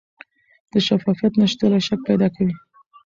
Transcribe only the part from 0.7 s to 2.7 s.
د شفافیت نشتوالی شک پیدا کوي